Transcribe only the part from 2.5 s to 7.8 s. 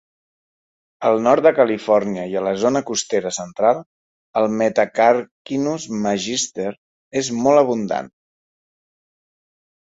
zona costera central, el "Metacarcinus magister" és molt